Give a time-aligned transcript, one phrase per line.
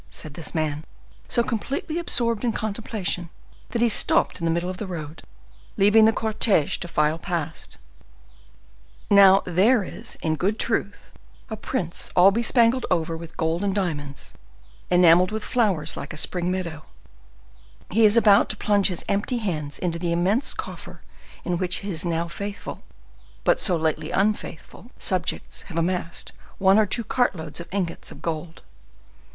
[0.09, 0.83] said this man,
[1.27, 3.29] so completely absorbed in contemplation
[3.69, 5.21] that he stopped in the middle of the road,
[5.77, 7.77] leaving the cortege to file past.
[9.11, 11.11] "Now, there is, in good truth,
[11.51, 14.33] a prince all bespangled over with gold and diamonds,
[14.89, 16.83] enamelled with flowers like a spring meadow;
[17.91, 21.03] he is about to plunge his empty hands into the immense coffer
[21.45, 27.67] in which his now faithful—but so lately unfaithful—subjects have amassed one or two cartloads of
[27.71, 28.63] ingots of gold.